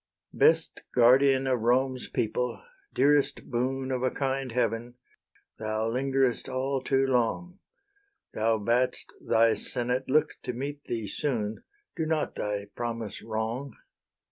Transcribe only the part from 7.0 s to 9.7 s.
long: Thou bad'st thy